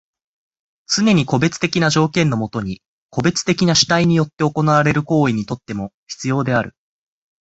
[0.87, 6.73] つねに個別的な条件のもとに個別的な主体によって行われる行為にとっても必要である。